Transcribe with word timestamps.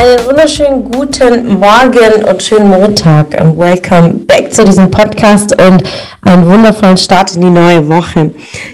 Einen 0.00 0.24
wunderschönen 0.26 0.84
guten 0.92 1.58
Morgen 1.58 2.22
und 2.22 2.40
schönen 2.40 2.68
Montag 2.68 3.36
und 3.40 3.58
welcome 3.58 4.10
back 4.28 4.54
zu 4.54 4.64
diesem 4.64 4.88
Podcast 4.88 5.60
und 5.60 5.82
einen 6.22 6.46
wundervollen 6.48 6.96
Start 6.96 7.34
in 7.34 7.40
die 7.40 7.50
neue 7.50 7.88
Woche. 7.88 8.30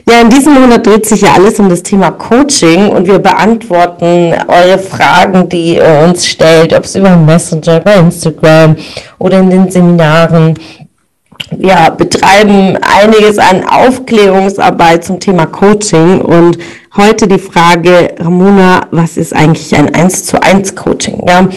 Ja, 0.06 0.20
in 0.20 0.28
diesem 0.28 0.52
Monat 0.52 0.86
dreht 0.86 1.06
sich 1.06 1.22
ja 1.22 1.32
alles 1.34 1.58
um 1.58 1.70
das 1.70 1.82
Thema 1.82 2.10
Coaching 2.10 2.90
und 2.90 3.06
wir 3.06 3.18
beantworten 3.20 4.34
eure 4.48 4.78
Fragen, 4.78 5.48
die 5.48 5.76
ihr 5.76 6.04
uns 6.06 6.26
stellt, 6.26 6.74
ob 6.74 6.84
es 6.84 6.94
über 6.94 7.16
Messenger, 7.16 7.80
bei 7.80 7.94
Instagram 7.94 8.76
oder 9.18 9.38
in 9.38 9.48
den 9.48 9.70
Seminaren 9.70 10.58
ja, 11.58 11.90
betreiben 11.90 12.78
einiges 12.82 13.38
an 13.38 13.64
Aufklärungsarbeit 13.64 15.04
zum 15.04 15.20
Thema 15.20 15.46
Coaching 15.46 16.20
und 16.20 16.58
heute 16.96 17.26
die 17.28 17.38
Frage, 17.38 18.14
Ramona, 18.18 18.86
was 18.90 19.16
ist 19.16 19.34
eigentlich 19.34 19.74
ein 19.74 19.94
1 19.94 20.26
zu 20.26 20.42
1 20.42 20.74
Coaching? 20.74 21.22
Ja, 21.26 21.48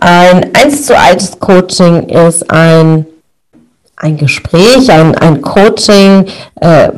ein 0.00 0.50
1 0.54 0.86
zu 0.86 0.98
1 0.98 1.38
Coaching 1.38 2.08
ist 2.08 2.50
ein 2.50 3.06
ein 3.98 4.18
Gespräch, 4.18 4.90
ein, 4.90 5.14
ein 5.14 5.40
Coaching, 5.40 6.26
äh, 6.60 6.90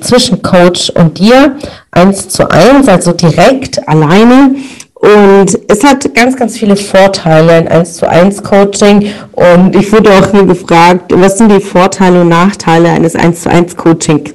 zwischen 0.00 0.40
Coach 0.40 0.90
und 0.90 1.18
dir, 1.18 1.56
eins 1.90 2.28
zu 2.28 2.50
eins, 2.50 2.88
also 2.88 3.12
direkt 3.12 3.86
alleine. 3.86 4.54
Und 5.00 5.58
es 5.68 5.82
hat 5.82 6.14
ganz, 6.14 6.36
ganz 6.36 6.58
viele 6.58 6.76
Vorteile, 6.76 7.52
ein 7.52 7.68
1 7.68 7.94
zu 7.94 8.08
1 8.08 8.42
Coaching. 8.42 9.10
Und 9.32 9.74
ich 9.74 9.90
wurde 9.92 10.10
auch 10.10 10.30
hier 10.30 10.44
gefragt, 10.44 11.12
was 11.14 11.38
sind 11.38 11.50
die 11.50 11.60
Vorteile 11.60 12.20
und 12.20 12.28
Nachteile 12.28 12.90
eines 12.90 13.16
1 13.16 13.42
zu 13.42 13.50
1 13.50 13.76
Coachings? 13.76 14.30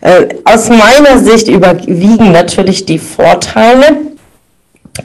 Äh, 0.00 0.26
aus 0.44 0.68
meiner 0.70 1.18
Sicht 1.18 1.46
überwiegen 1.46 2.32
natürlich 2.32 2.84
die 2.84 2.98
Vorteile. 2.98 4.08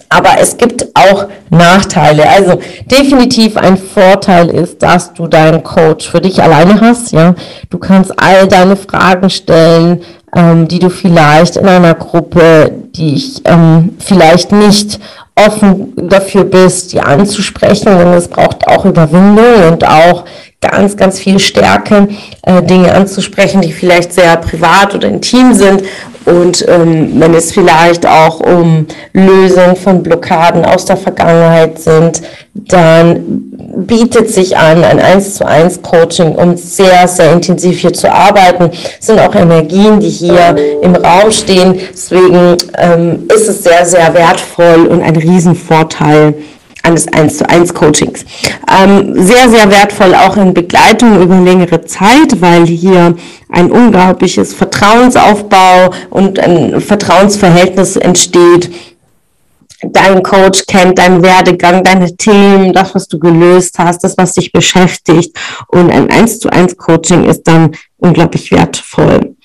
Aber 0.10 0.30
es 0.40 0.58
gibt 0.58 0.88
auch 0.96 1.28
Nachteile. 1.52 2.28
Also 2.28 2.60
definitiv 2.86 3.56
ein 3.56 3.78
Vorteil 3.78 4.50
ist, 4.50 4.82
dass 4.82 5.14
du 5.14 5.28
deinen 5.28 5.64
Coach 5.64 6.10
für 6.10 6.22
dich 6.22 6.42
alleine 6.42 6.82
hast. 6.82 7.12
Ja, 7.12 7.36
du 7.70 7.78
kannst 7.78 8.12
all 8.20 8.48
deine 8.48 8.76
Fragen 8.76 9.30
stellen, 9.30 10.02
ähm, 10.36 10.68
die 10.68 10.80
du 10.80 10.90
vielleicht 10.90 11.58
in 11.58 11.68
einer 11.68 11.94
Gruppe, 11.94 12.72
die 12.96 13.16
ich 13.16 13.42
ähm, 13.46 13.96
vielleicht 14.00 14.52
nicht 14.52 15.00
offen 15.36 15.94
dafür 15.96 16.44
bist, 16.44 16.94
die 16.94 17.00
anzusprechen. 17.00 17.94
Und 17.94 18.14
es 18.14 18.28
braucht 18.28 18.68
auch 18.68 18.86
Überwindung 18.86 19.68
und 19.72 19.88
auch 19.88 20.26
ganz, 20.62 20.96
ganz 20.96 21.20
viel 21.20 21.40
Stärke, 21.40 22.08
äh, 22.44 22.62
Dinge 22.62 22.94
anzusprechen, 22.94 23.62
die 23.62 23.74
vielleicht 23.74 24.14
sehr 24.14 24.38
privat 24.38 24.96
oder 24.96 25.08
intim 25.08 25.54
sind. 25.54 25.84
Und 26.26 26.66
ähm, 26.70 27.20
wenn 27.20 27.34
es 27.34 27.52
vielleicht 27.52 28.06
auch 28.06 28.40
um 28.40 28.88
Lösung 29.12 29.76
von 29.76 30.02
Blockaden 30.02 30.64
aus 30.64 30.86
der 30.86 30.96
Vergangenheit 30.96 31.80
sind, 31.80 32.22
dann 32.54 33.52
bietet 33.76 34.30
sich 34.30 34.56
an, 34.56 34.84
ein 34.84 35.00
1 35.00 35.36
zu 35.36 35.46
1 35.46 35.82
Coaching, 35.82 36.36
um 36.36 36.56
sehr, 36.56 37.08
sehr 37.08 37.34
intensiv 37.34 37.80
hier 37.80 37.94
zu 37.94 38.10
arbeiten. 38.12 38.70
Es 39.00 39.08
sind 39.08 39.20
auch 39.20 39.36
Energien, 39.36 40.00
die 40.00 40.10
hier 40.10 40.56
im 40.82 40.96
Raum 40.96 41.32
stehen. 41.32 41.80
Deswegen 41.92 42.58
ähm, 42.78 43.28
ist 43.34 43.50
es 43.50 43.64
sehr, 43.64 43.86
sehr 43.86 44.14
wertvoll 44.14 44.86
und 44.88 45.02
ein 45.02 45.16
Riesenvorteil 45.24 46.36
eines 46.84 47.08
1 47.08 47.38
zu 47.38 47.50
1 47.50 47.74
Coachings. 47.74 48.26
Ähm, 48.70 49.14
sehr, 49.16 49.50
sehr 49.50 49.72
wertvoll 49.72 50.14
auch 50.14 50.36
in 50.36 50.54
Begleitung 50.54 51.22
über 51.22 51.40
längere 51.40 51.86
Zeit, 51.86 52.42
weil 52.42 52.66
hier 52.66 53.16
ein 53.50 53.72
unglaubliches 53.72 54.54
Vertrauensaufbau 54.54 55.92
und 56.10 56.40
ein 56.40 56.82
Vertrauensverhältnis 56.82 57.96
entsteht. 57.96 58.70
Dein 59.82 60.24
Coach 60.24 60.66
kennt 60.66 60.98
deinen 60.98 61.24
Werdegang, 61.24 61.84
deine 61.84 62.16
Themen, 62.16 62.74
das, 62.74 62.96
was 62.96 63.08
du 63.08 63.20
gelöst 63.20 63.80
hast, 63.80 64.04
das, 64.04 64.18
was 64.18 64.34
dich 64.34 64.52
beschäftigt. 64.52 65.38
Und 65.68 65.90
ein 65.90 66.10
1 66.10 66.40
zu 66.40 66.50
1 66.50 66.78
Coaching 66.78 67.26
ist 67.26 67.44
dann 67.44 67.76
unglaublich 67.98 68.52
wertvoll. 68.52 69.36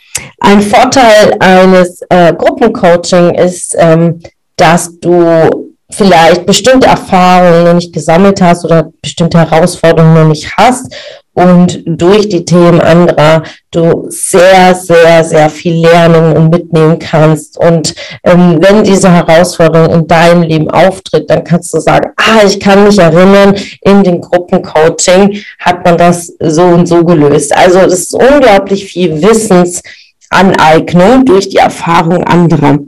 Ein 0.41 0.61
Vorteil 0.61 1.37
eines 1.39 2.03
äh, 2.09 2.33
Gruppencoaching 2.35 3.35
ist, 3.35 3.77
ähm, 3.79 4.21
dass 4.57 4.99
du 4.99 5.68
vielleicht 5.91 6.47
bestimmte 6.47 6.87
Erfahrungen 6.87 7.65
noch 7.65 7.75
nicht 7.75 7.93
gesammelt 7.93 8.41
hast 8.41 8.65
oder 8.65 8.91
bestimmte 9.01 9.39
Herausforderungen 9.39 10.15
noch 10.15 10.29
nicht 10.29 10.57
hast 10.57 10.93
und 11.39 11.85
durch 11.87 12.29
die 12.29 12.45
Themen 12.45 12.81
anderer 12.81 13.45
du 13.71 14.07
sehr, 14.09 14.75
sehr, 14.75 15.23
sehr 15.23 15.49
viel 15.49 15.75
lernen 15.75 16.37
und 16.37 16.51
mitnehmen 16.51 16.99
kannst. 16.99 17.57
Und 17.59 17.95
ähm, 18.25 18.59
wenn 18.61 18.83
diese 18.83 19.13
Herausforderung 19.13 20.01
in 20.01 20.07
deinem 20.09 20.43
Leben 20.43 20.69
auftritt, 20.69 21.31
dann 21.31 21.45
kannst 21.45 21.73
du 21.73 21.79
sagen, 21.79 22.11
ah, 22.17 22.45
ich 22.45 22.59
kann 22.59 22.83
mich 22.83 22.99
erinnern, 22.99 23.55
in 23.83 24.03
den 24.03 24.21
Gruppencoaching 24.21 25.39
hat 25.61 25.85
man 25.85 25.97
das 25.97 26.33
so 26.41 26.65
und 26.65 26.87
so 26.87 27.05
gelöst. 27.05 27.57
Also 27.57 27.83
das 27.83 28.01
ist 28.01 28.15
unglaublich 28.15 28.87
viel 28.87 29.23
Wissensaneignung 29.23 31.25
durch 31.25 31.49
die 31.49 31.59
Erfahrung 31.59 32.25
anderer. 32.25 32.79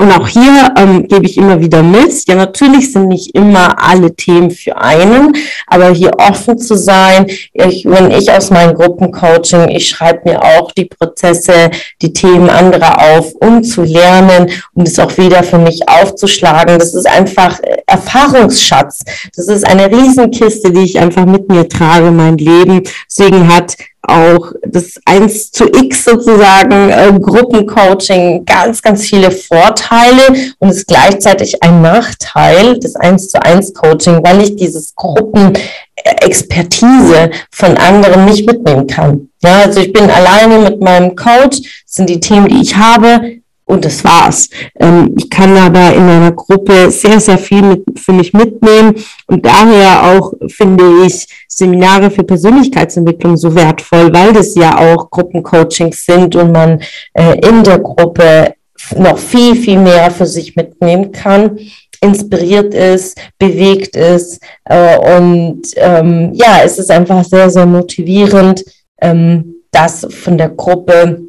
Und 0.00 0.10
auch 0.12 0.26
hier 0.26 0.72
ähm, 0.76 1.06
gebe 1.06 1.26
ich 1.26 1.36
immer 1.36 1.60
wieder 1.60 1.82
mit, 1.82 2.26
ja 2.26 2.34
natürlich 2.34 2.92
sind 2.92 3.08
nicht 3.08 3.34
immer 3.34 3.76
alle 3.82 4.14
Themen 4.14 4.50
für 4.50 4.76
einen, 4.76 5.34
aber 5.66 5.90
hier 5.90 6.12
offen 6.18 6.58
zu 6.58 6.74
sein, 6.74 7.26
ich, 7.52 7.84
wenn 7.84 8.10
ich 8.10 8.32
aus 8.32 8.50
meinem 8.50 8.74
Gruppencoaching, 8.74 9.68
ich 9.68 9.88
schreibe 9.88 10.30
mir 10.30 10.42
auch 10.42 10.72
die 10.72 10.86
Prozesse, 10.86 11.70
die 12.00 12.12
Themen 12.12 12.48
anderer 12.48 12.98
auf, 13.16 13.34
um 13.40 13.62
zu 13.62 13.82
lernen 13.82 14.50
um 14.74 14.84
es 14.84 14.98
auch 14.98 15.16
wieder 15.18 15.42
für 15.42 15.58
mich 15.58 15.88
aufzuschlagen. 15.88 16.78
Das 16.78 16.94
ist 16.94 17.06
einfach 17.06 17.58
Erfahrungsschatz. 17.86 19.00
Das 19.36 19.48
ist 19.48 19.66
eine 19.66 19.90
Riesenkiste, 19.90 20.72
die 20.72 20.84
ich 20.84 20.98
einfach 20.98 21.26
mit 21.26 21.48
mir 21.48 21.68
trage, 21.68 22.10
mein 22.10 22.38
Leben. 22.38 22.82
Deswegen 23.08 23.54
hat 23.54 23.76
auch 24.10 24.52
das 24.66 24.94
1 25.04 25.52
zu 25.52 25.66
X 25.66 26.04
sozusagen 26.04 26.90
äh, 26.90 27.12
Gruppencoaching 27.18 28.44
ganz, 28.44 28.82
ganz 28.82 29.04
viele 29.04 29.30
Vorteile 29.30 30.52
und 30.58 30.68
ist 30.70 30.86
gleichzeitig 30.86 31.62
ein 31.62 31.80
Nachteil 31.82 32.78
des 32.78 32.96
1 32.96 33.28
zu 33.28 33.42
1 33.42 33.74
Coaching, 33.74 34.24
weil 34.24 34.40
ich 34.42 34.56
dieses 34.56 34.94
Gruppenexpertise 34.94 37.30
von 37.50 37.76
anderen 37.76 38.24
nicht 38.24 38.46
mitnehmen 38.46 38.86
kann. 38.86 39.28
Ja, 39.42 39.64
also 39.64 39.80
ich 39.80 39.92
bin 39.92 40.08
alleine 40.10 40.58
mit 40.58 40.80
meinem 40.80 41.16
Coach, 41.16 41.62
das 41.62 41.94
sind 41.94 42.08
die 42.10 42.20
Themen, 42.20 42.48
die 42.48 42.62
ich 42.62 42.76
habe, 42.76 43.40
und 43.70 43.84
das 43.84 44.04
war's. 44.04 44.50
Ähm, 44.78 45.14
ich 45.16 45.30
kann 45.30 45.56
aber 45.56 45.94
in 45.94 46.02
einer 46.02 46.32
Gruppe 46.32 46.90
sehr, 46.90 47.20
sehr 47.20 47.38
viel 47.38 47.62
mit, 47.62 47.84
für 47.98 48.12
mich 48.12 48.32
mitnehmen 48.32 48.94
und 49.26 49.46
daher 49.46 50.02
auch 50.02 50.34
finde 50.48 51.06
ich 51.06 51.26
Seminare 51.52 52.10
für 52.10 52.22
Persönlichkeitsentwicklung 52.22 53.36
so 53.36 53.54
wertvoll, 53.54 54.12
weil 54.12 54.32
das 54.32 54.54
ja 54.54 54.78
auch 54.78 55.10
Gruppencoachings 55.10 56.06
sind 56.06 56.36
und 56.36 56.52
man 56.52 56.80
äh, 57.12 57.38
in 57.46 57.64
der 57.64 57.80
Gruppe 57.80 58.54
noch 58.96 59.18
viel, 59.18 59.56
viel 59.56 59.78
mehr 59.78 60.10
für 60.10 60.26
sich 60.26 60.56
mitnehmen 60.56 61.12
kann 61.12 61.58
inspiriert 62.00 62.74
ist, 62.74 63.18
bewegt 63.38 63.96
ist 63.96 64.42
äh, 64.64 65.18
und 65.18 65.62
ähm, 65.76 66.32
ja, 66.34 66.62
es 66.64 66.78
ist 66.78 66.90
einfach 66.90 67.24
sehr, 67.24 67.50
sehr 67.50 67.66
motivierend, 67.66 68.64
ähm, 69.00 69.56
das 69.70 70.06
von 70.10 70.38
der 70.38 70.48
Gruppe 70.48 71.20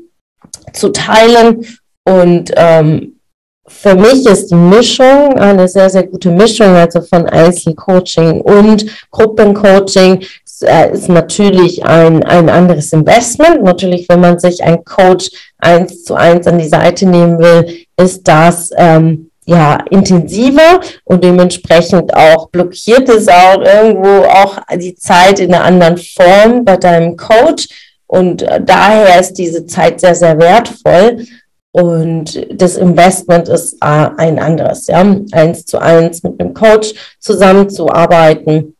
zu 0.73 0.89
teilen 0.89 1.65
und 2.06 2.51
ähm, 2.56 3.19
für 3.79 3.95
mich 3.95 4.25
ist 4.25 4.51
die 4.51 4.56
Mischung 4.56 5.38
eine 5.39 5.68
sehr, 5.68 5.89
sehr 5.89 6.06
gute 6.06 6.29
Mischung, 6.29 6.75
also 6.75 7.01
von 7.01 7.25
Einzelcoaching 7.27 8.41
und 8.41 8.85
Gruppencoaching 9.12 10.23
äh, 10.63 10.94
ist 10.94 11.09
natürlich 11.09 11.83
ein, 11.83 12.23
ein 12.23 12.50
anderes 12.50 12.94
Investment. 12.94 13.63
Natürlich, 13.63 14.07
wenn 14.09 14.19
man 14.19 14.39
sich 14.39 14.63
einen 14.63 14.83
Coach 14.83 15.29
eins 15.57 16.03
zu 16.03 16.15
eins 16.15 16.47
an 16.47 16.59
die 16.59 16.68
Seite 16.68 17.06
nehmen 17.06 17.39
will, 17.39 17.85
ist 17.97 18.27
das 18.27 18.69
ähm, 18.75 19.31
ja 19.45 19.83
intensiver 19.89 20.79
und 21.03 21.23
dementsprechend 21.23 22.13
auch 22.13 22.50
blockiert 22.50 23.09
es 23.09 23.27
auch 23.27 23.62
irgendwo 23.62 24.25
auch 24.25 24.59
die 24.75 24.95
Zeit 24.95 25.39
in 25.39 25.53
einer 25.53 25.63
anderen 25.63 25.97
Form 25.97 26.63
bei 26.63 26.77
deinem 26.77 27.18
Coach. 27.18 27.68
Und 28.07 28.41
äh, 28.44 28.62
daher 28.63 29.19
ist 29.19 29.33
diese 29.33 29.65
Zeit 29.65 30.01
sehr, 30.01 30.15
sehr 30.15 30.38
wertvoll. 30.38 31.25
Und 31.73 32.47
das 32.53 32.75
Investment 32.75 33.47
ist 33.47 33.75
äh, 33.81 34.09
ein 34.18 34.39
anderes, 34.39 34.88
ja, 34.88 35.00
eins 35.31 35.65
zu 35.65 35.79
eins 35.79 36.21
mit 36.23 36.39
einem 36.39 36.53
Coach 36.53 36.94
zusammenzuarbeiten. 37.19 38.75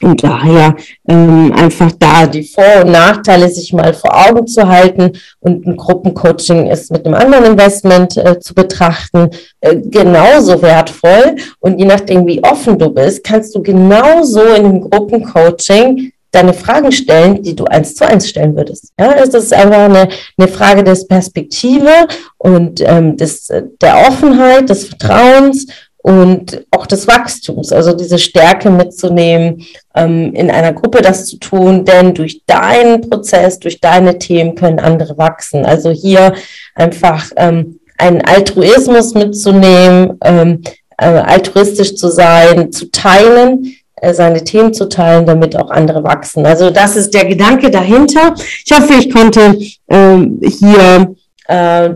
Und 0.00 0.24
daher 0.24 0.74
ähm, 1.08 1.52
einfach 1.56 1.92
da 1.98 2.26
die 2.26 2.42
Vor- 2.42 2.84
und 2.84 2.90
Nachteile 2.90 3.48
sich 3.48 3.72
mal 3.72 3.94
vor 3.94 4.10
Augen 4.28 4.48
zu 4.48 4.66
halten 4.66 5.12
und 5.38 5.64
ein 5.64 5.76
Gruppencoaching 5.76 6.66
ist 6.68 6.90
mit 6.90 7.06
einem 7.06 7.14
anderen 7.14 7.44
Investment 7.44 8.16
äh, 8.16 8.40
zu 8.40 8.52
betrachten, 8.52 9.30
äh, 9.60 9.76
genauso 9.76 10.60
wertvoll. 10.60 11.36
Und 11.60 11.78
je 11.78 11.84
nachdem, 11.84 12.26
wie 12.26 12.42
offen 12.42 12.78
du 12.78 12.90
bist, 12.90 13.22
kannst 13.22 13.54
du 13.54 13.62
genauso 13.62 14.42
in 14.42 14.66
einem 14.66 14.80
Gruppencoaching 14.80 16.12
deine 16.32 16.54
Fragen 16.54 16.90
stellen, 16.90 17.42
die 17.42 17.54
du 17.54 17.64
eins 17.64 17.94
zu 17.94 18.06
eins 18.06 18.28
stellen 18.28 18.56
würdest. 18.56 18.92
Ja, 18.98 19.12
es 19.12 19.34
ist 19.34 19.52
einfach 19.52 19.84
eine, 19.84 20.08
eine 20.36 20.48
Frage 20.48 20.82
des 20.82 21.06
Perspektive 21.06 21.90
und 22.38 22.80
ähm, 22.80 23.16
des, 23.16 23.48
der 23.80 24.08
Offenheit, 24.08 24.68
des 24.68 24.86
Vertrauens 24.86 25.66
und 25.98 26.66
auch 26.72 26.86
des 26.86 27.06
Wachstums, 27.06 27.70
also 27.70 27.92
diese 27.92 28.18
Stärke 28.18 28.70
mitzunehmen, 28.70 29.64
ähm, 29.94 30.34
in 30.34 30.50
einer 30.50 30.72
Gruppe 30.72 31.00
das 31.00 31.26
zu 31.26 31.36
tun, 31.36 31.84
denn 31.84 32.14
durch 32.14 32.44
deinen 32.46 33.08
Prozess, 33.08 33.60
durch 33.60 33.80
deine 33.80 34.18
Themen 34.18 34.56
können 34.56 34.80
andere 34.80 35.16
wachsen. 35.16 35.64
Also 35.64 35.90
hier 35.90 36.34
einfach 36.74 37.30
ähm, 37.36 37.78
einen 37.98 38.22
Altruismus 38.22 39.14
mitzunehmen, 39.14 40.18
ähm, 40.24 40.62
äh, 40.98 41.06
altruistisch 41.06 41.94
zu 41.94 42.08
sein, 42.08 42.72
zu 42.72 42.90
teilen, 42.90 43.64
äh, 43.64 43.81
seine 44.10 44.42
Themen 44.42 44.74
zu 44.74 44.88
teilen, 44.88 45.26
damit 45.26 45.56
auch 45.56 45.70
andere 45.70 46.02
wachsen. 46.02 46.44
Also 46.44 46.70
das 46.70 46.96
ist 46.96 47.14
der 47.14 47.24
Gedanke 47.24 47.70
dahinter. 47.70 48.34
Ich 48.64 48.72
hoffe, 48.72 48.94
ich 48.98 49.10
konnte 49.12 49.58
ähm, 49.88 50.40
hier 50.42 51.14
äh, 51.46 51.90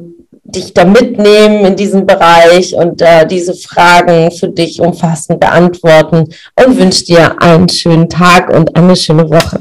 dich 0.45 0.73
da 0.73 0.85
mitnehmen 0.85 1.65
in 1.65 1.77
diesem 1.77 2.07
Bereich 2.07 2.75
und 2.75 3.03
äh, 3.03 3.27
diese 3.27 3.55
Fragen 3.55 4.31
für 4.31 4.49
dich 4.49 4.81
umfassend 4.81 5.41
beantworten 5.41 6.29
und 6.55 6.79
wünsche 6.79 7.05
dir 7.05 7.43
einen 7.43 7.69
schönen 7.69 8.09
Tag 8.09 8.55
und 8.55 8.77
eine 8.77 8.95
schöne 8.95 9.29
Woche. 9.29 9.61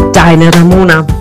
deine 0.13 0.49
Ramona. 0.51 1.20